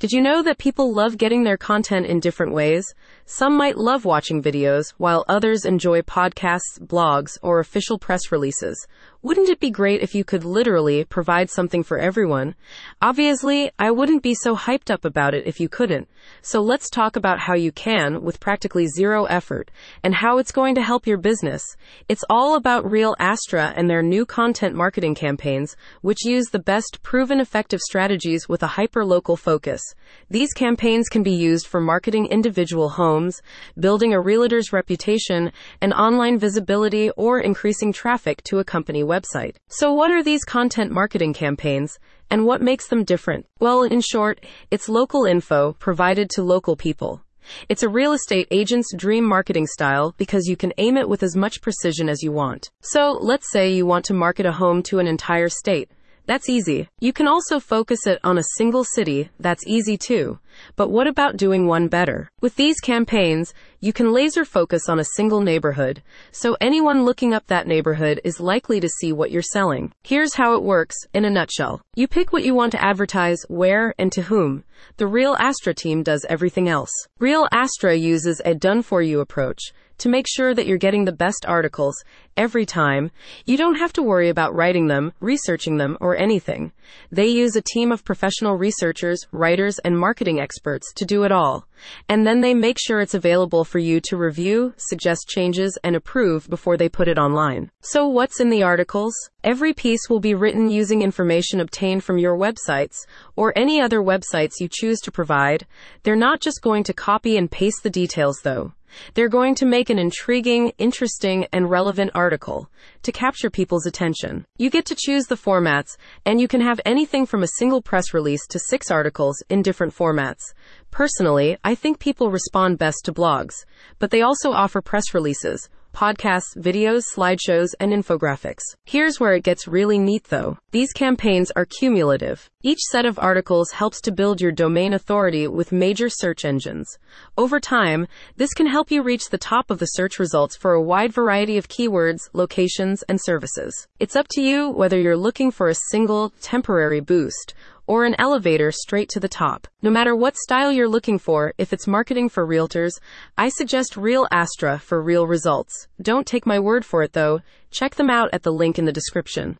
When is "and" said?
20.04-20.14, 23.74-23.90, 35.80-35.92, 42.30-42.46, 73.98-74.10, 89.80-89.98, 92.08-92.26, 95.84-95.96, 107.36-107.50, 111.52-111.70, 116.24-116.40, 127.80-127.92, 143.08-143.20